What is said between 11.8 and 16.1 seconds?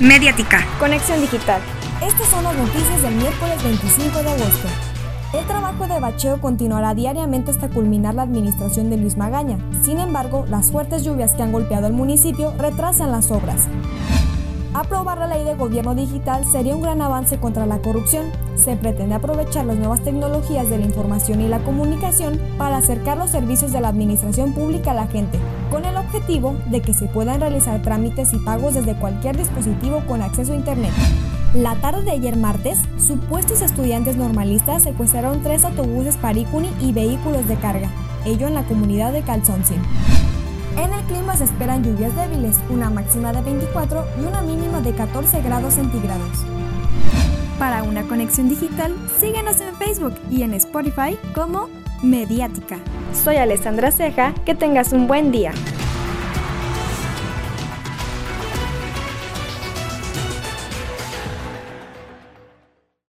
el municipio retrasan las obras. Aprobar la ley de gobierno